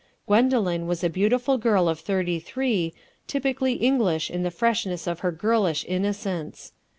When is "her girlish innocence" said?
5.19-6.71